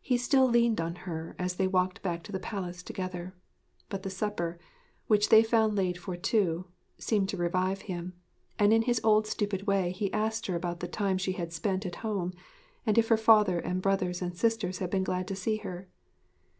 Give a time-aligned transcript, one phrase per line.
[0.00, 3.34] He still leaned on her, as they walked back to the palace together.
[3.88, 4.60] But the supper
[5.08, 6.66] which they found laid for two
[6.98, 8.12] seemed to revive him,
[8.60, 11.84] and in his old stupid way he asked her about the time she had spent
[11.84, 12.32] at home,
[12.86, 15.88] and if her father and brothers and sisters had been glad to see her.